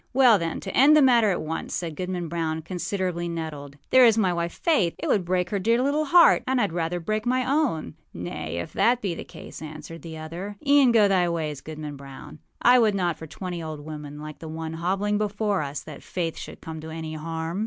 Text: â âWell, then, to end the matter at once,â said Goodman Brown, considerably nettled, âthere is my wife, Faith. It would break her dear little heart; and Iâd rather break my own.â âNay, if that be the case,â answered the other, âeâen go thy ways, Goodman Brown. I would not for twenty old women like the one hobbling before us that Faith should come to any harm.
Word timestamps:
â 0.01 0.03
âWell, 0.19 0.39
then, 0.39 0.59
to 0.59 0.75
end 0.75 0.97
the 0.97 1.01
matter 1.03 1.29
at 1.29 1.43
once,â 1.43 1.71
said 1.77 1.95
Goodman 1.95 2.27
Brown, 2.27 2.63
considerably 2.63 3.29
nettled, 3.29 3.77
âthere 3.91 4.07
is 4.07 4.17
my 4.17 4.33
wife, 4.33 4.51
Faith. 4.53 4.95
It 4.97 5.05
would 5.05 5.23
break 5.23 5.51
her 5.51 5.59
dear 5.59 5.79
little 5.79 6.05
heart; 6.05 6.41
and 6.47 6.59
Iâd 6.59 6.71
rather 6.71 6.99
break 6.99 7.27
my 7.27 7.45
own.â 7.45 7.93
âNay, 8.19 8.55
if 8.63 8.73
that 8.73 8.99
be 9.03 9.13
the 9.13 9.23
case,â 9.23 9.63
answered 9.67 10.01
the 10.01 10.17
other, 10.17 10.55
âeâen 10.65 10.91
go 10.91 11.07
thy 11.07 11.29
ways, 11.29 11.61
Goodman 11.61 11.97
Brown. 11.97 12.39
I 12.63 12.79
would 12.79 12.95
not 12.95 13.15
for 13.15 13.27
twenty 13.27 13.61
old 13.61 13.81
women 13.81 14.19
like 14.19 14.39
the 14.39 14.47
one 14.49 14.73
hobbling 14.73 15.19
before 15.19 15.61
us 15.61 15.83
that 15.83 16.01
Faith 16.01 16.35
should 16.35 16.61
come 16.61 16.81
to 16.81 16.89
any 16.89 17.13
harm. 17.13 17.59